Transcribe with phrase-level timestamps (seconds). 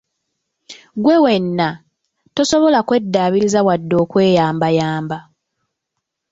[1.03, 1.67] Gwe wenna,
[2.35, 5.17] tosobola kweddaabiriza wadde okweyambayamba!